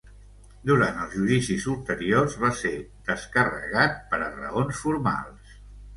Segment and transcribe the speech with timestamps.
[0.69, 2.73] Durant els judicis ulteriors, va ser
[3.11, 5.55] descarregat per a raons formals.